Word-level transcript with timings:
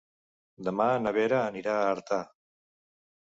Demà 0.69 0.87
na 1.03 1.11
Vera 1.17 1.41
anirà 1.51 1.75
a 1.81 1.91
Artà. 1.97 2.21